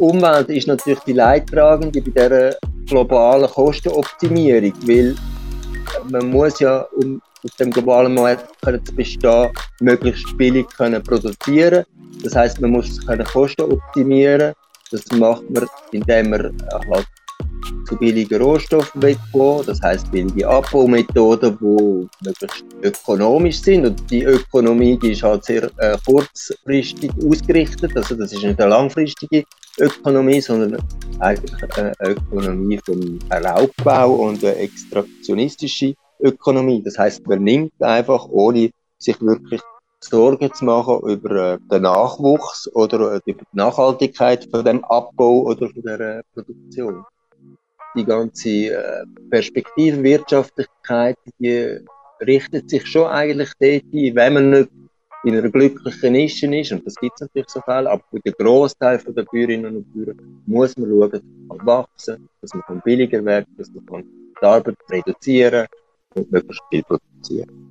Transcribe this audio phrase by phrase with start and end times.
[0.00, 2.56] Umwelt ist natürlich die Leidtragende bei dieser
[2.86, 5.14] globalen Kostenoptimierung, weil
[6.10, 9.48] man muss ja, um auf dem globalen Markt zu bestehen,
[9.80, 11.84] möglichst billig können produzieren.
[12.22, 14.52] Das heißt, man muss können Kosten optimieren.
[14.90, 16.56] Das macht man, indem man
[16.90, 17.06] halt
[17.88, 19.66] zu billigen Rohstoffen wegkommen.
[19.66, 23.86] Das heißt billige Abbaumethoden, die möglichst ökonomisch sind.
[23.86, 27.96] Und die Ökonomie die ist halt sehr äh, kurzfristig ausgerichtet.
[27.96, 29.44] Also das ist nicht eine langfristige
[29.80, 30.82] Ökonomie, sondern
[31.20, 36.82] eigentlich eine Ökonomie vom Raubbau und eine extraktionistische Ökonomie.
[36.82, 39.60] Das heißt, man nimmt einfach, ohne sich wirklich
[40.00, 45.40] Sorgen zu machen über äh, den Nachwuchs oder äh, über die Nachhaltigkeit von dem Abbau
[45.42, 47.04] oder von der Produktion
[47.96, 51.80] die ganze äh, Perspektivenwirtschaftlichkeit, die
[52.20, 54.70] richtet sich schon eigentlich dort wenn man nicht
[55.24, 58.32] in einer glücklichen Nische ist, und das gibt es natürlich so viel, aber für den
[58.34, 63.46] Großteil der Bäuerinnen und Bauern muss man schauen, dass man wachsen dass man billiger werden
[63.56, 64.04] dass man
[64.40, 65.66] die Arbeit reduzieren
[66.14, 67.68] und möglichst viel produzieren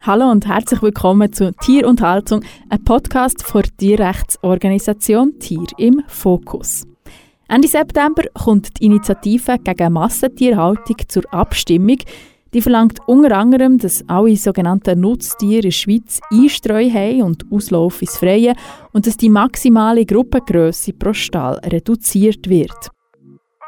[0.00, 6.02] Hallo und herzlich willkommen zu Tier und Haltung, ein Podcast von der Tierrechtsorganisation Tier im
[6.06, 6.86] Fokus.
[7.48, 11.98] Ende September kommt die Initiative gegen Massentierhaltung zur Abstimmung.
[12.54, 18.00] Die verlangt unter anderem, dass alle sogenannten Nutztiere in der Schweiz Einstreu haben und Auslauf
[18.00, 18.54] ins Freie
[18.92, 22.90] und dass die maximale Gruppengröße pro Stall reduziert wird.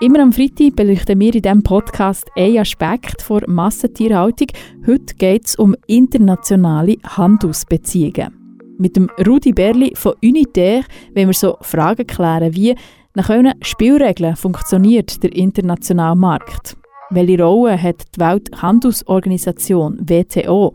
[0.00, 4.48] Immer am Freitag beleuchten wir in diesem Podcast einen Aspekt der Massentierhaltung.
[4.86, 8.46] Heute geht es um internationale Handelsbeziehungen.
[8.78, 12.74] Mit dem Rudi Berli von Unitaire wollen wir so Fragen klären wie
[13.16, 16.76] nach welchen Spielregeln funktioniert der internationale Markt?
[17.08, 20.74] Welche Rolle hat die Welthandelsorganisation WTO?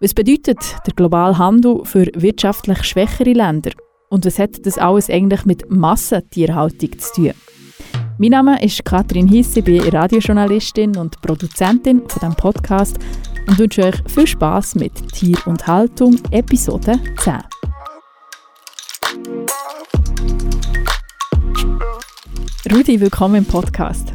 [0.00, 3.72] Was bedeutet der globale Handel für wirtschaftlich schwächere Länder?
[4.08, 7.32] Und was hat das alles eigentlich mit Massentierhaltung zu tun?
[8.16, 12.98] Mein Name ist Katrin Hiss, ich bin Radiojournalistin und Produzentin von diesem Podcast
[13.46, 17.53] und wünsche euch viel Spaß mit Tier und Haltung, Episode 10.
[22.72, 24.14] Rudi, willkommen im Podcast.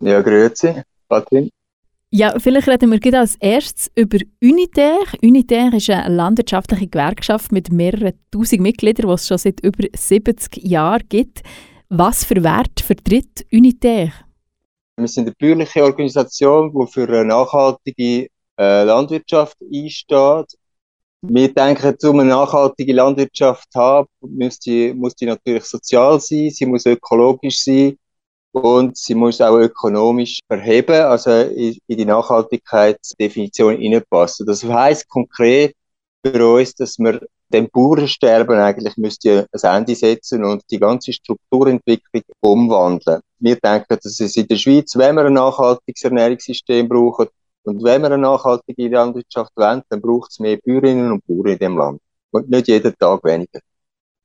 [0.00, 1.48] Ja, grüezi, Katrin.
[2.10, 5.06] Ja, vielleicht reden wir gerade als erstes über Unitaire.
[5.22, 10.56] Unitaire ist eine landwirtschaftliche Gewerkschaft mit mehreren tausend Mitgliedern, die es schon seit über 70
[10.64, 11.42] Jahren gibt.
[11.88, 14.12] Was für Wert vertritt Unitaire?
[14.96, 18.26] Wir sind eine bürgerliche Organisation, die für eine nachhaltige
[18.58, 20.58] äh, Landwirtschaft einsteht.
[21.24, 26.50] Wir denken, um eine nachhaltige Landwirtschaft zu haben, muss die, muss die natürlich sozial sein,
[26.50, 27.96] sie muss ökologisch sein
[28.50, 34.46] und sie muss auch ökonomisch verheben, also in, in die Nachhaltigkeitsdefinition hineinpassen.
[34.46, 35.76] Das heißt konkret
[36.24, 37.20] für uns, dass wir
[37.52, 43.20] dem Bauernsterben eigentlich müsste ein Ende setzen und die ganze Strukturentwicklung umwandeln.
[43.38, 47.28] Wir denken, dass es in der Schweiz, wenn wir ein nachhaltiges Ernährungssystem brauchen
[47.64, 51.58] und wenn wir eine nachhaltige Landwirtschaft wollen, dann braucht es mehr Bäuerinnen und Bauern in
[51.58, 52.00] dem Land.
[52.30, 53.60] Und nicht jeden Tag weniger.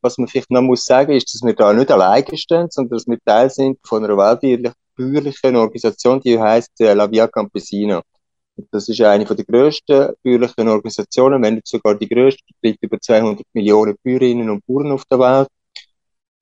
[0.02, 3.08] Was man vielleicht noch muss sagen, ist, dass wir da nicht alleine stehen, sondern dass
[3.08, 8.02] wir Teil sind von einer weltbürgerlichen Organisation, die heißt äh, La Via Campesina.
[8.72, 13.46] Das ist eine der grössten bäuerlichen Organisationen, wenn nicht sogar die grösste, vertritt über 200
[13.54, 15.48] Millionen Bäuerinnen und Bauern auf der Welt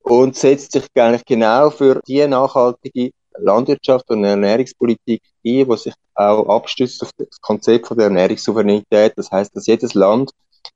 [0.00, 6.48] und setzt sich eigentlich genau für die nachhaltige Landwirtschaft und Ernährungspolitik ein, die sich auch
[6.48, 9.12] abstützt auf das Konzept von der Ernährungssouveränität.
[9.16, 10.30] Das heißt, dass jedes Land,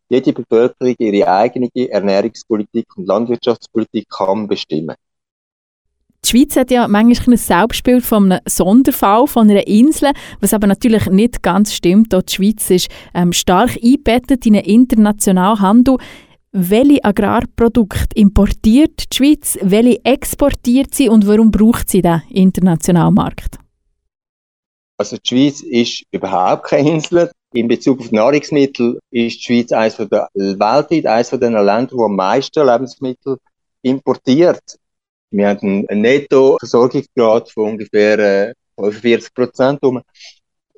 [0.09, 4.97] jede Bevölkerung ihre eigene Ernährungspolitik und Landwirtschaftspolitik kann bestimmen.
[6.23, 10.67] Die Schweiz hat ja manchmal ein Selbstbild von einem Sonderfall, von einer Insel, was aber
[10.67, 12.15] natürlich nicht ganz stimmt.
[12.15, 15.97] Auch die Schweiz ist ähm, stark eingebettet in einen internationalen Handel.
[16.53, 23.59] Welche Agrarprodukte importiert die Schweiz, welche exportiert sie und warum braucht sie den internationalen Markt?
[24.99, 27.31] Also die Schweiz ist überhaupt keine Insel.
[27.53, 32.03] In Bezug auf Nahrungsmittel ist die Schweiz eines der weltweit eines von den Ländern, die
[32.03, 33.37] am meisten Lebensmittel
[33.83, 34.77] importiert.
[35.31, 39.81] Wir haben einen Netto-Versorgungsgrad von ungefähr äh, 45 Prozent.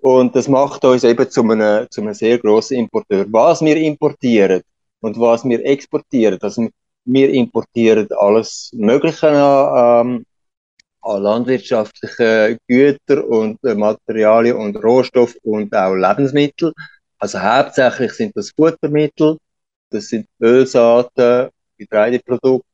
[0.03, 3.25] Und das macht uns eben zu einem, zu einem sehr grossen Importeur.
[3.31, 4.61] Was wir importieren
[5.03, 6.69] und was wir exportieren, also
[7.05, 10.27] wir importieren alles Mögliche an, ähm,
[11.03, 16.73] an landwirtschaftlichen Güter und äh, Materialien und Rohstoff und auch Lebensmittel.
[17.19, 19.39] Also hauptsächlich sind das Futtermittel,
[19.91, 22.67] das sind Ölsaaten, Getreideprodukte,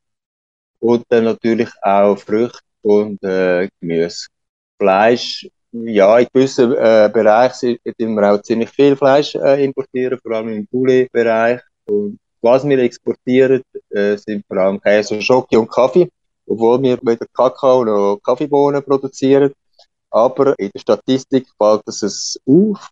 [0.80, 4.28] und dann natürlich auch Früchte und äh, Gemüse.
[4.78, 10.32] Fleisch Ja, in gewissen äh, Bereichen importieren wir auch ziemlich viel Fleisch äh, importieren, vor
[10.32, 11.60] allem im Poulet-Bereich.
[11.88, 16.08] Und was wir exportieren, äh, sind vor allem Käse, Schoki und Kaffee,
[16.46, 19.52] obwohl wir weder Kakao noch Kaffeebohnen produzieren.
[20.11, 22.88] Aber in der Statistik fällt es auf,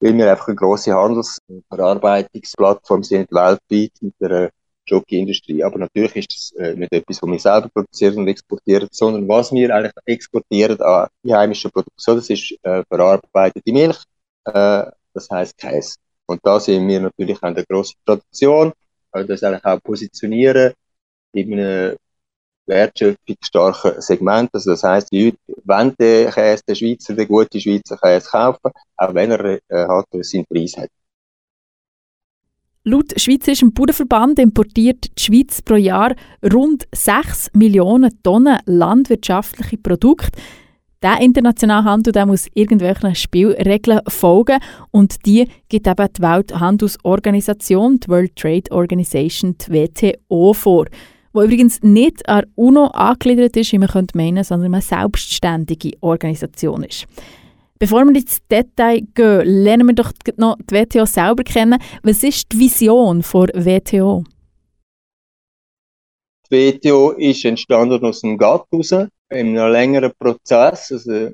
[0.00, 4.50] weil wir einfach eine grosse Handels- und Verarbeitungsplattform sind weltweit mit der
[4.86, 5.62] Schoki-Industrie.
[5.64, 9.52] Aber natürlich ist das äh, nicht etwas, was wir selber produzieren und exportieren, sondern was
[9.52, 13.98] wir eigentlich exportieren an die heimische Produktion, das ist äh, verarbeitete Milch,
[14.44, 15.96] äh, das heißt Käse.
[16.30, 18.72] Und da sehen wir natürlich eine grosse Tradition,
[19.10, 20.72] also das eigentlich auch positionieren
[21.32, 21.96] in einem
[22.66, 24.48] wertschöpfungsstarken Segment.
[24.52, 28.70] Also das heisst, die Leute wollen den Käse, den Schweizer, den guten Schweizer Käse kaufen,
[28.96, 30.88] auch wenn er äh, halt seinen Preis hat.
[32.84, 40.38] Laut Schweizerischem Bauernverband importiert die Schweiz pro Jahr rund 6 Millionen Tonnen landwirtschaftliche Produkte.
[41.02, 44.58] Der internationale Handel der muss irgendwelchen Spielregeln folgen
[44.90, 50.86] und die gibt eben die Welthandelsorganisation, die World Trade Organization, die WTO, vor
[51.32, 56.82] wo übrigens nicht an UNO angegliedert ist, wie man könnte meinen, sondern eine selbstständige Organisation
[56.82, 57.06] ist.
[57.78, 61.78] Bevor wir ins Detail gehen, lernen wir doch noch die WTO selber kennen.
[62.02, 64.24] Was ist die Vision der WTO?
[66.50, 68.66] Die WTO ist entstanden aus dem GATT
[69.30, 70.92] in einem längeren Prozess.
[70.92, 71.30] Also,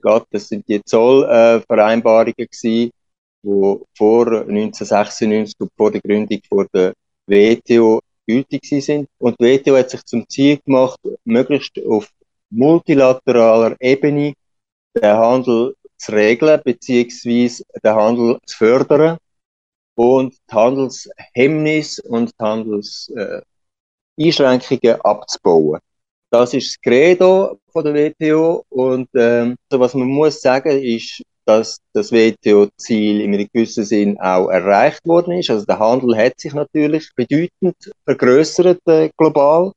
[0.00, 2.90] GATT, das sind die Zollvereinbarungen gewesen,
[3.42, 6.40] die vor 1996 und vor der Gründung
[6.72, 6.94] der
[7.26, 9.08] WTO gültig sind.
[9.18, 12.08] Und die WTO hat sich zum Ziel gemacht, möglichst auf
[12.50, 14.32] multilateraler Ebene
[14.94, 19.18] den Handel zu regeln, beziehungsweise den Handel zu fördern
[19.96, 25.80] und die Handelshemmnisse und die Handelseinschränkungen äh, abzubauen.
[26.34, 31.22] Das ist das Credo von der WTO und ähm, so was man muss sagen ist,
[31.44, 35.50] dass das WTO-Ziel in einem gewissen Sinn auch erreicht worden ist.
[35.50, 39.70] Also der Handel hat sich natürlich bedeutend vergrößert äh, global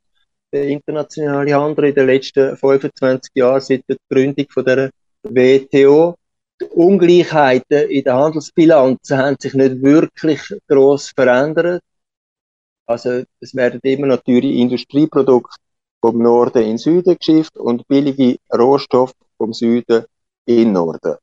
[0.52, 4.90] der internationale Handel in den letzten 25 Jahren seit der Gründung von der
[5.22, 6.16] WTO.
[6.60, 11.84] Die Ungleichheiten in der Handelsbilanzen haben sich nicht wirklich groß verändert.
[12.88, 15.67] Also es werden immer noch teure Industrieprodukte
[16.02, 20.06] vom Norden in den Süden geschifft und billige Rohstoffe vom Süden
[20.46, 21.16] in den Norden.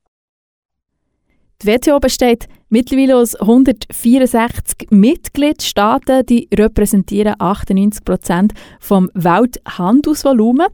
[1.62, 10.66] Die WTO besteht mittlerweile aus 164 Mitgliedstaaten, die repräsentieren 98 Prozent vom Welthandelsvolumen.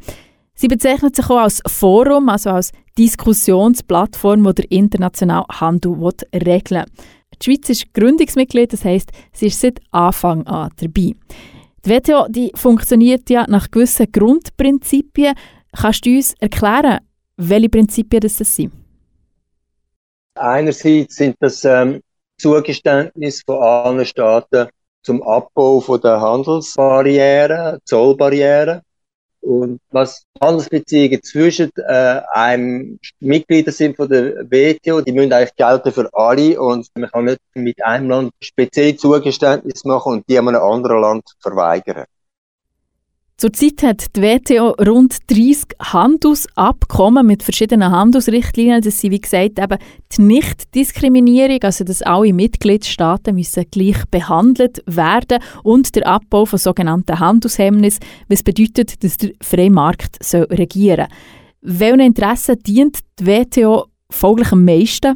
[0.55, 5.93] Sie bezeichnet sich auch als Forum, also als Diskussionsplattform, die der internationale Handel
[6.35, 7.05] regeln will.
[7.41, 11.15] Die Schweiz ist Gründungsmitglied, das heisst, sie ist seit Anfang an dabei.
[11.85, 15.35] Die WTO die funktioniert ja nach gewissen Grundprinzipien.
[15.73, 16.99] Kannst du uns erklären,
[17.37, 18.73] welche Prinzipien das sind?
[20.35, 22.01] Einerseits sind das ähm,
[22.39, 24.69] Zugeständnisse von allen Staaten
[25.03, 28.83] zum Abbau von der Handelsbarrieren, Zollbarrieren.
[29.41, 35.93] Und was Handelsbeziehungen zwischen äh, einem Mitglieder sind von der WTO, die müssen eigentlich gelten
[35.93, 40.57] für alle und man kann nicht mit einem Land speziell Zugeständnis machen und die einem
[40.57, 42.05] anderen Land verweigern.
[43.41, 48.83] Zurzeit hat die WTO rund 30 Handelsabkommen mit verschiedenen Handelsrichtlinien.
[48.83, 49.79] Das sind, wie gesagt, eben
[50.13, 57.19] die Nichtdiskriminierung, also dass alle Mitgliedstaaten müssen gleich behandelt werden und der Abbau von sogenannten
[57.19, 61.09] Handelshemmnissen, was bedeutet, dass der freie Markt regieren
[61.63, 61.79] soll.
[61.79, 65.15] Welchen Interessen dient die WTO folglich am meisten?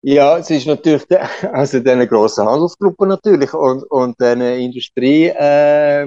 [0.00, 1.04] Ja, es ist natürlich,
[1.52, 6.06] also diese grossen Handelsgruppen natürlich und, und den Industrie, äh,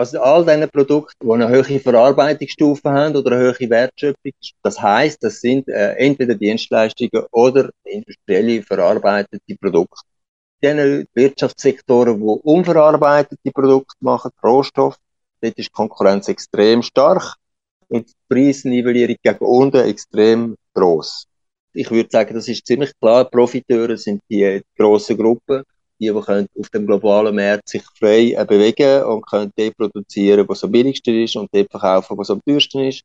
[0.00, 5.22] also all diese Produkte, die eine hohe Verarbeitungsstufe haben oder eine hohe Wertschöpfung, das heißt,
[5.22, 10.00] das sind äh, entweder Dienstleistungen oder industrielle verarbeitete Produkte.
[10.62, 14.96] Diese Wirtschaftssektoren, die unverarbeitete Produkte machen, Rohstoff,
[15.42, 17.34] dort ist die Konkurrenz extrem stark
[17.88, 21.26] und die Preisnivellierung gegen unten extrem groß.
[21.74, 23.26] Ich würde sagen, das ist ziemlich klar.
[23.26, 25.62] Profiteure sind die grossen Gruppen,
[26.00, 30.48] die, die können auf dem globalen Markt sich frei äh, bewegen und können dort produzieren,
[30.48, 33.02] was am billigsten ist und dort verkaufen, was am teuersten ist.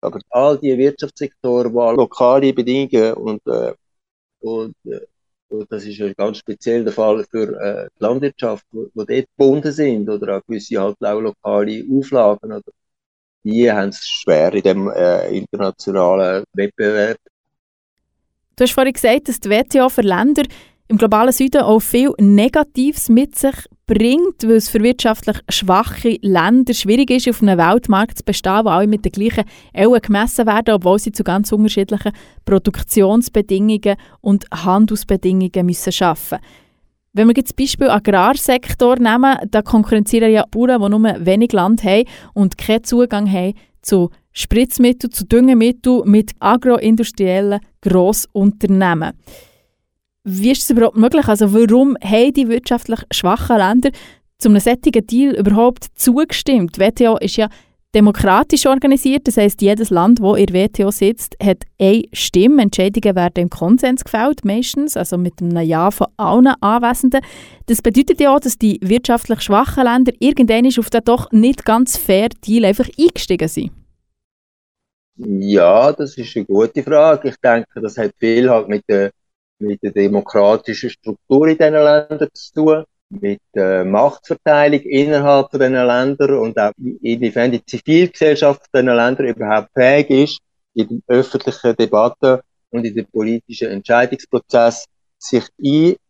[0.00, 3.74] Aber all die Wirtschaftssektoren, die lokale Bedingungen und, äh,
[4.40, 5.00] und, äh,
[5.48, 9.72] und das ist ganz speziell der Fall für äh, die Landwirtschaft, wo, wo dort gebunden
[9.72, 12.72] sind oder auch gewisse halt auch lokale Auflagen, oder,
[13.44, 17.18] die haben es schwer in dem äh, internationalen Wettbewerb.
[18.56, 20.42] Du hast vorhin gesagt, dass die WTO für Länder
[20.88, 23.54] im globalen Süden auch viel Negatives mit sich
[23.86, 28.70] bringt, weil es für wirtschaftlich schwache Länder schwierig ist, auf einem Weltmarkt zu bestehen, wo
[28.70, 32.12] alle mit den gleichen Ellen gemessen werden, obwohl sie zu ganz unterschiedlichen
[32.44, 36.38] Produktionsbedingungen und Handelsbedingungen müssen arbeiten
[37.14, 41.82] wenn wir jetzt das Beispiel Agrarsektor nehmen, da konkurrenzieren ja Bauern, die nur wenig Land
[41.82, 49.14] haben und keinen Zugang haben zu Spritzmitteln, zu Düngemitteln mit agroindustriellen Grossunternehmen.
[50.30, 51.26] Wie ist das überhaupt möglich?
[51.26, 53.90] Also warum haben die wirtschaftlich schwachen Länder
[54.36, 56.76] zu einem solchen Deal überhaupt zugestimmt?
[56.76, 57.48] Die WTO ist ja
[57.94, 62.60] demokratisch organisiert, das heißt jedes Land, wo in der WTO sitzt, hat eine Stimme.
[62.60, 67.22] Entscheidungen werden im Konsens gefällt, meistens, also mit einem Ja von allen Anwesenden.
[67.64, 71.96] Das bedeutet ja auch, dass die wirtschaftlich schwachen Länder irgendwann auf den doch nicht ganz
[71.96, 73.70] fair Deal einfach eingestiegen sind.
[75.16, 77.30] Ja, das ist eine gute Frage.
[77.30, 79.10] Ich denke, das hat viel halt mit der
[79.58, 85.74] mit der demokratischen Struktur in diesen Ländern zu tun, mit der Machtverteilung innerhalb von diesen
[85.74, 86.72] Ländern und auch
[87.02, 90.38] inwiefern die Zivilgesellschaft in diesen Ländern überhaupt fähig ist,
[90.74, 94.84] in der öffentlichen Debatte und in den politischen Entscheidungsprozess
[95.18, 95.44] sich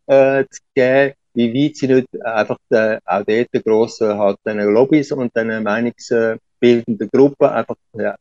[0.06, 5.34] einzugeben, wie weit sie nicht einfach den, auch dort den grossen halt den Lobbys und
[5.36, 7.76] den meinungsbildenden Gruppen einfach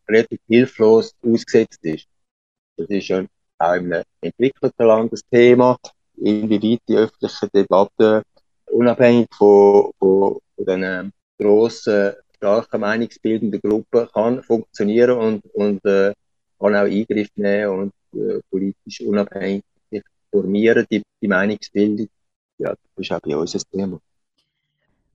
[0.08, 2.06] relativ hilflos ausgesetzt ist.
[2.78, 3.26] Das ist ja
[3.60, 5.78] auch in einem entwickelten Land ein Thema,
[6.18, 8.24] inwieweit die öffentliche Debatte
[8.72, 16.14] unabhängig von, von, von den grossen, starken meinungsbildenden Gruppen kann funktionieren und, und äh,
[16.60, 22.08] kann auch Eingriff nehmen und äh, politisch unabhängig sich formieren, die, die Meinungsbildung.
[22.60, 24.00] Ja, das ist auch bei uns ein Thema.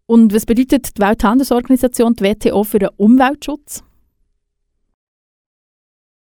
[0.07, 3.83] Und was bedeutet die Welthandelsorganisation, die WTO, für den Umweltschutz?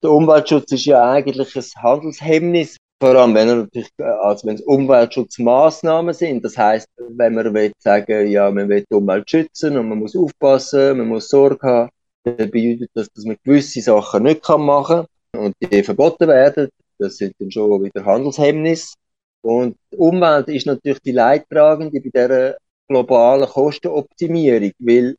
[0.08, 4.62] Der Umweltschutz ist ja eigentlich ein Handelshemmnis, vor allem wenn, er natürlich, also wenn es
[4.62, 6.46] Umweltschutzmaßnahmen sind.
[6.46, 10.16] Das heißt, wenn man will sagen, ja, man will die Umwelt schützen und man muss
[10.16, 11.90] aufpassen, man muss Sorge haben,
[12.24, 16.70] dann bedeutet das, dass man gewisse Sachen nicht machen kann und die verboten werden.
[16.98, 18.94] Das sind dann schon wieder Handelshemmnisse.
[19.42, 22.56] Und die Umwelt ist natürlich die Leidtragende bei dieser
[22.88, 25.18] globalen Kostenoptimierung, weil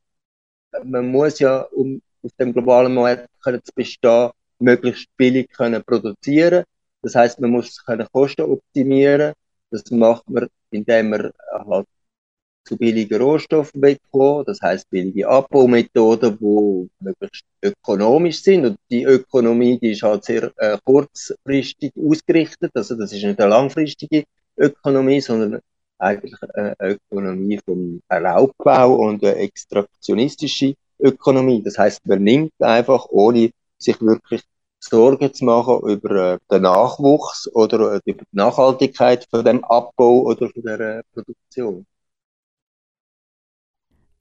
[0.83, 6.65] man muss ja, um auf dem globalen Markt zu bestehen, möglichst billig können produzieren
[7.03, 9.33] Das heißt, man muss können Kosten optimieren.
[9.71, 11.87] Das macht man, indem man halt
[12.65, 14.49] zu billigen Rohstoffen bekommt.
[14.49, 18.67] Das heißt, billige Abbaumethoden, die möglichst ökonomisch sind.
[18.67, 22.71] Und die Ökonomie, die ist halt sehr äh, kurzfristig ausgerichtet.
[22.75, 24.25] Also, das ist nicht eine langfristige
[24.57, 25.61] Ökonomie, sondern
[25.99, 31.63] eigentlich eine Ökonomie vom Raubbau und eine extraktionistische Ökonomie.
[31.63, 34.43] Das heißt, man nimmt einfach ohne sich wirklich
[34.81, 40.23] Sorgen zu machen über äh, den Nachwuchs oder äh, über die Nachhaltigkeit von dem Abbau
[40.23, 41.87] oder von der äh, Produktion.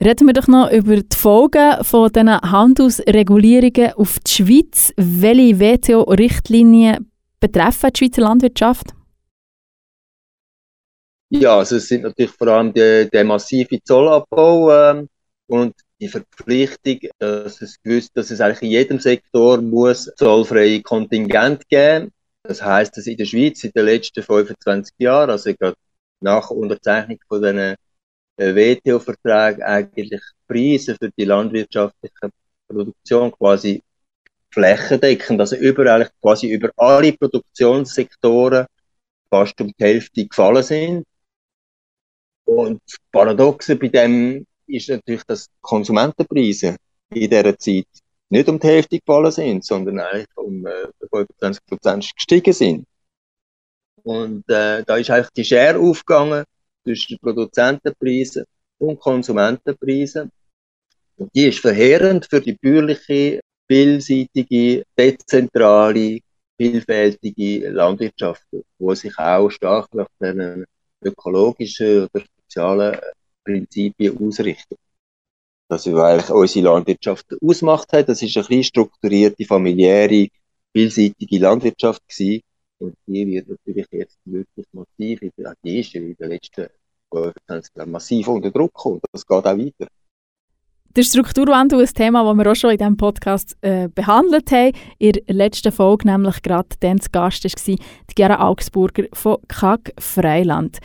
[0.04, 4.94] Reden wir doch noch über die Folgen von diesen Handelsregulierungen auf die Schweiz.
[4.96, 8.94] Welche WTO-Richtlinien betreffen die Schweizer Landwirtschaft?
[11.30, 15.10] Ja, also es sind natürlich vor allem der, der massive Zollabbau ähm,
[15.48, 21.68] und die Verpflichtung, dass es gewusst, dass es eigentlich in jedem Sektor muss zollfreie Kontingent
[21.70, 22.12] geben.
[22.44, 25.76] Das heißt, dass in der Schweiz in den letzten 25 Jahren, also gerade
[26.22, 27.76] nach Unterzeichnung von diesen
[28.38, 32.30] äh, WTO-Verträgen eigentlich Preise für die landwirtschaftliche
[32.68, 33.82] Produktion quasi
[34.52, 38.66] flächendeckend, also überall quasi über alle Produktionssektoren
[39.30, 41.06] fast um die Hälfte gefallen sind.
[42.46, 46.76] Und das Paradoxe bei dem ist natürlich, dass Konsumentenpreise
[47.10, 47.88] in dieser Zeit
[48.30, 52.86] nicht um die Hälfte gefallen sind, sondern eigentlich um äh, 25 Prozent gestiegen sind.
[54.04, 56.44] Und äh, da ist einfach die Schere aufgegangen
[56.84, 58.46] zwischen Produzentenpreisen
[58.80, 60.32] und Konsumentenpreisen.
[61.18, 66.20] Und die ist verheerend für die bäuerliche, vielseitige, dezentrale,
[66.58, 68.44] vielfältige Landwirtschaft,
[68.80, 70.66] wo sich auch stark nach den
[71.04, 73.00] ökologischen oder sozialen
[73.48, 74.76] Prinzipien ausrichten.
[75.70, 78.10] Das ist eigentlich unsere Landwirtschaft ausmacht hat.
[78.10, 80.28] Das ist eine strukturierte, familiäre,
[80.74, 82.42] vielseitige Landwirtschaft gewesen.
[82.80, 85.20] Und die wird natürlich jetzt wirklich massiv,
[85.64, 86.68] die ist in den letzten
[87.12, 89.02] 25 Jahren massiv unter Druck gekommen.
[89.12, 89.88] Das geht auch weiter.
[90.96, 94.74] Der Strukturwandel ist ein Thema, das wir auch schon in diesem Podcast äh, behandelt haben.
[95.00, 99.94] In der letzten Folge nämlich gerade dann zu Gast war die Gera Augsburger von KAG
[100.00, 100.80] Freiland.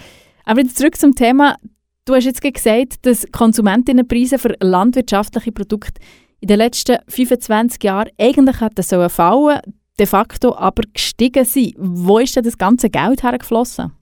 [0.45, 1.57] Aber jetzt zurück zum Thema.
[2.05, 6.01] Du hast jetzt gesagt, dass Konsumentinnenpreise für landwirtschaftliche Produkte
[6.41, 9.61] in den letzten 25 Jahren eigentlich hätten sollen fallen,
[10.01, 11.75] de facto aber gestiegen sind.
[11.79, 13.93] Wo ist denn das ganze Geld hergeflossen?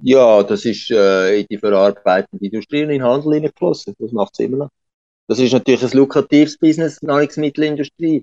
[0.00, 3.94] Ja, das ist äh, in die verarbeitende Industrie und in den Handel hineingeflossen.
[3.98, 4.70] Das macht es immer noch.
[5.26, 8.22] Das ist natürlich ein lukratives Business, Nahrungsmittelindustrie.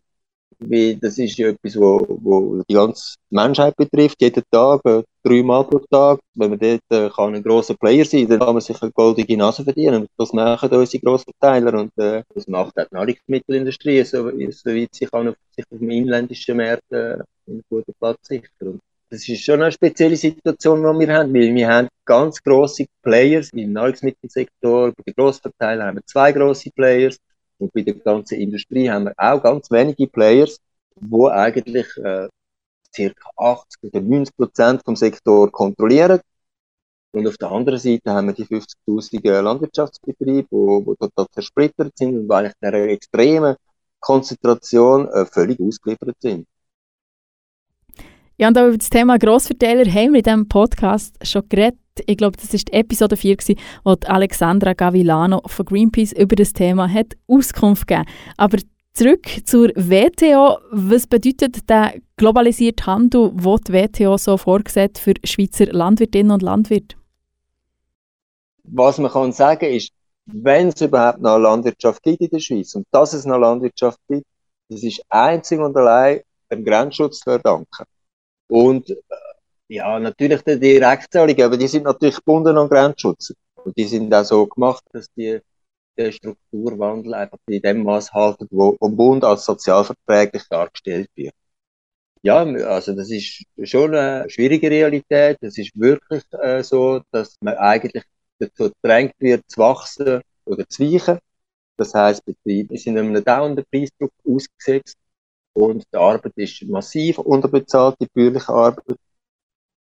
[0.60, 5.63] Weil das ist ja etwas, wo, wo die ganze Menschheit betrifft, jeden Tag, äh, dreimal
[5.63, 6.20] pro Tag.
[6.36, 9.38] Wenn man dort äh, kann ein grosser Player sein dann kann man sich eine goldige
[9.38, 10.08] Nase verdienen.
[10.17, 15.29] Das machen unsere Grossverteiler und äh, das macht auch die Nahrungsmittelindustrie, so, soweit sie kann
[15.29, 17.17] auf, sich auf dem inländischen Markt äh,
[17.48, 18.79] einen guten Platz sichern.
[19.10, 23.50] Das ist schon eine spezielle Situation, die wir haben, weil wir haben ganz grosse Players
[23.51, 27.17] im Nahrungsmittelsektor, bei den Grossverteilern haben wir zwei grosse Players,
[27.62, 30.60] und bei der ganzen Industrie haben wir auch ganz wenige Players,
[30.96, 32.27] wo eigentlich äh,
[32.94, 33.13] ca.
[33.38, 36.20] 80 oder 90 Prozent vom Sektor kontrollieren.
[37.13, 42.18] Und auf der anderen Seite haben wir die 50.000 Landwirtschaftsbetriebe, wo, wo total zersplittert sind
[42.18, 43.56] und eigentlich der extremen
[44.00, 46.48] Konzentration äh, völlig ausgeliefert sind.
[48.38, 51.81] Ja, und auch über das Thema Grossverteiler haben wir in diesem Podcast schon geredet.
[52.05, 56.53] Ich glaube, das war die Episode 4, gewesen, wo Alexandra Gavilano von Greenpeace über das
[56.53, 58.07] Thema hat Auskunft gegeben
[58.38, 58.57] Aber
[58.93, 60.57] zurück zur WTO.
[60.71, 66.95] Was bedeutet der globalisierte Handel, den die WTO so vorgesehen für Schweizer Landwirtinnen und Landwirte?
[68.63, 69.91] Was man kann sagen ist,
[70.25, 74.25] wenn es überhaupt noch Landwirtschaft gibt in der Schweiz und dass es noch Landwirtschaft gibt,
[74.69, 77.86] das ist einzig und allein dem Grenzschutz zu verdanken.
[78.48, 78.95] Und
[79.72, 83.34] ja, natürlich die Direktzahlungen, aber die sind natürlich gebunden an Grenzschutz.
[83.56, 85.40] Und die sind auch so gemacht, dass die
[85.98, 91.34] der Strukturwandel einfach in dem Maß halten, wo vom Bund als sozialverträglich dargestellt wird.
[92.24, 95.38] Ja, also das ist schon eine schwierige Realität.
[95.42, 98.04] Es ist wirklich äh, so, dass man eigentlich
[98.40, 101.20] dazu gedrängt wird, zu wachsen oder zu weichen.
[101.78, 104.98] Das heißt, Betriebe sind einem dauernden Preisdruck ausgesetzt
[105.54, 108.98] und die Arbeit ist massiv unterbezahlt, die bürgerliche Arbeit.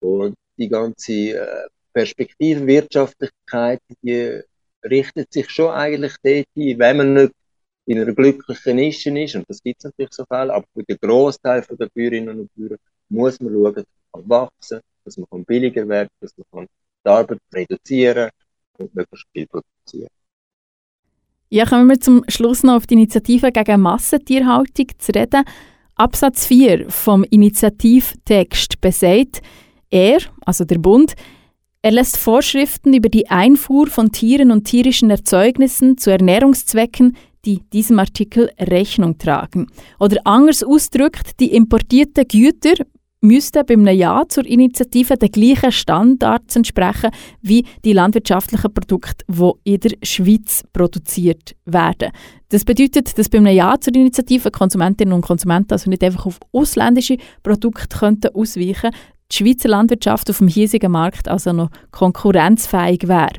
[0.02, 4.40] Und die ganze äh, Perspektive Wirtschaftlichkeit, die
[4.85, 7.32] richtet sich schon eigentlich dort ein, wenn man nicht
[7.86, 10.99] in einer glücklichen Nische ist, und das gibt es natürlich so Fälle, aber für den
[11.00, 15.88] Großteil der Bäuerinnen und Bauern muss man schauen, dass man wachsen kann, dass man billiger
[15.88, 16.67] werden kann, dass man
[17.04, 18.30] die Arbeit reduzieren
[18.78, 20.08] und möglichst viel produzieren
[21.52, 25.45] ja, kommen wir zum Schluss noch auf die Initiative gegen Massentierhaltung zu reden.
[25.97, 29.43] Absatz 4 vom Initiativtext besagt,
[29.93, 31.15] er, also der Bund,
[31.83, 37.99] er lässt Vorschriften über die Einfuhr von Tieren und tierischen Erzeugnissen zu Ernährungszwecken, die diesem
[37.99, 39.67] Artikel Rechnung tragen.
[39.99, 42.85] Oder anders ausgedrückt, die importierten Güter
[43.21, 49.81] müssten beim Ja zur Initiative den gleichen Standards entsprechen wie die landwirtschaftlichen Produkte, die in
[49.81, 52.11] der Schweiz produziert werden.
[52.49, 57.17] Das bedeutet, dass beim Ja zur Initiative Konsumentinnen und Konsumenten also nicht einfach auf ausländische
[57.43, 58.91] Produkte könnten ausweichen
[59.32, 63.32] die Schweizer Landwirtschaft auf dem hiesigen Markt also noch konkurrenzfähig wäre.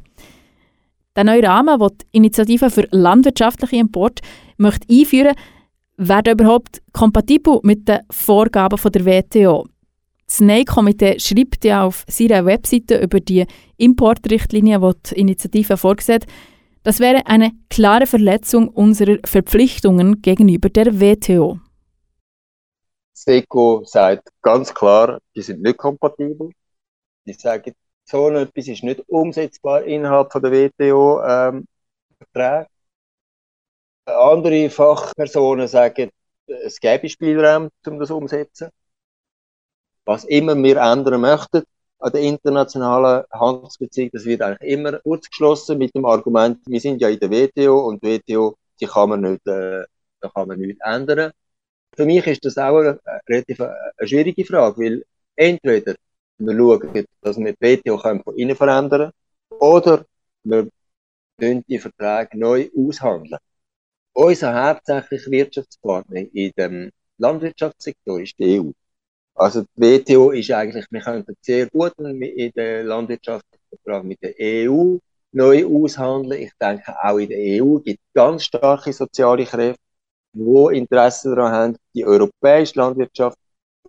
[1.15, 4.21] Der neue Rahmen, den die Initiative für landwirtschaftliche Import
[4.57, 5.35] möchte einführen
[5.97, 9.67] wäre überhaupt kompatibel mit den Vorgaben der WTO.
[10.25, 13.45] Das NEI-Komitee schreibt ja auf seiner Webseite über die
[13.77, 16.25] Importrichtlinie, die die Initiative vorgesehen
[16.83, 21.59] das wäre eine klare Verletzung unserer Verpflichtungen gegenüber der WTO.
[23.13, 26.49] SECO sagt ganz klar, die sind nicht kompatibel.
[27.25, 27.73] Die sagen,
[28.05, 31.67] so etwas ist nicht umsetzbar innerhalb von der WTO-Verträge.
[32.35, 32.67] Ähm,
[34.05, 36.11] Andere Fachpersonen sagen,
[36.47, 38.69] es gäbe Spielraum, um das umzusetzen
[40.05, 41.63] was immer wir ändern möchten
[41.99, 47.07] an der internationalen Handelsbeziehung, das wird eigentlich immer kurzgeschlossen mit dem Argument, wir sind ja
[47.09, 49.83] in der WTO und die WTO, die kann man nicht, äh,
[50.19, 51.31] da kann man nichts ändern.
[51.95, 55.95] Für mich ist das auch eine, relativ eine, eine schwierige Frage, weil entweder
[56.37, 59.11] wir schauen, dass wir die WTO von innen verändern
[59.49, 60.05] oder
[60.43, 60.67] wir
[61.39, 63.39] die Verträge neu aushandeln.
[64.13, 68.71] Unser hauptsächlicher Wirtschaftspartner in dem Landwirtschaftssektor ist die EU.
[69.35, 74.97] Also die WTO ist eigentlich, wir könnten sehr gut in der Landwirtschaftsvertrag mit der EU
[75.31, 76.43] neu aushandeln.
[76.43, 79.79] Ich denke, auch in der EU gibt es ganz starke soziale Kräfte,
[80.33, 83.37] die Interesse daran haben, die europäische Landwirtschaft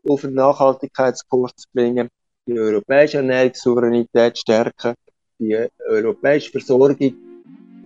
[0.09, 2.09] auf einen Nachhaltigkeitskurs zu bringen,
[2.46, 4.94] die europäische Ernährungssouveränität stärken,
[5.38, 7.14] die europäische Versorgung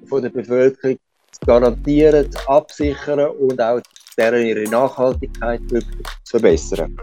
[0.08, 0.98] von der Bevölkerung
[1.30, 3.80] zu garantieren, zu absichern und auch
[4.16, 6.96] deren ihre Nachhaltigkeit wirklich zu verbessern.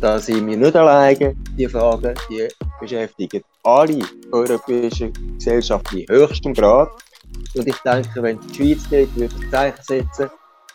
[0.00, 1.34] Da sind wir nicht alleine.
[1.56, 2.48] Die Fragen die
[2.80, 4.00] beschäftigen alle
[4.32, 6.90] europäischen Gesellschaften in höchstem Grad.
[7.54, 10.30] Und ich denke, wenn die Schweiz dort würde ein Zeichen setzen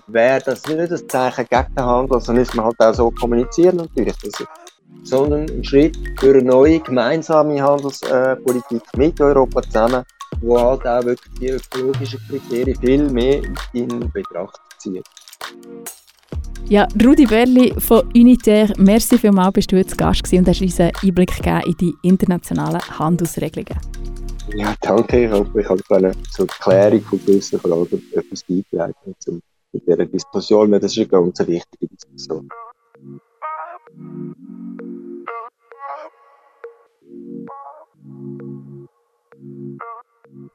[0.07, 3.77] wäre das nicht ein Zeichen gegen den Handel, sondern müssen wir halt auch so kommunizieren
[3.77, 4.15] natürlich.
[4.17, 4.45] Dass
[5.03, 10.03] sondern ein Schritt für eine neue gemeinsame Handelspolitik mit Europa zusammen,
[10.41, 13.41] wo halt auch wirklich die ökologischen Kriterien viel mehr
[13.73, 15.05] in Betracht zieht.
[16.67, 20.91] Ja, Rudi Berli von Unitaire, merci vielmals, bist du jetzt Gast und hast uns einen
[21.03, 23.79] Einblick gegeben in die internationalen Handelsregelungen.
[24.55, 25.25] Ja, danke.
[25.25, 29.15] Ich hoffe, ich habe zur Klärung von gewissen Fragen etwas beitragen
[29.79, 30.71] zu dieser Diskussion.
[30.71, 32.49] Das ist eine ganz wichtige Diskussion.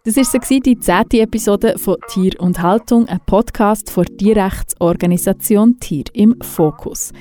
[0.04, 6.36] Das war die zehnte Episode von Tier und Haltung, ein Podcast von Tierrechtsorganisation Tier im
[6.40, 7.12] Fokus.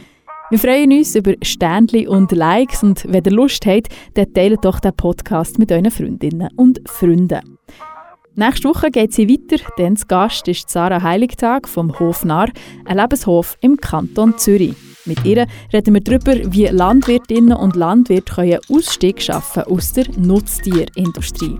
[0.50, 4.80] Wir freuen uns über Sternchen und Likes und wenn ihr Lust habt, dann teilt doch
[4.80, 7.59] den Podcast mit euren Freundinnen und Freunden.
[8.40, 12.48] Nächste Woche geht sie weiter, denn das Gast ist Sarah Heiligtag vom Hof Narr,
[12.86, 14.76] ein Lebenshof im Kanton Zürich.
[15.04, 21.60] Mit ihr reden wir darüber, wie Landwirtinnen und Landwirte einen Ausstieg schaffen aus der Nutztierindustrie.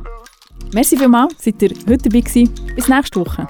[0.74, 2.50] Merci vielmals, seid ihr heute dabei gewesen.
[2.78, 3.46] Bis nächste Woche.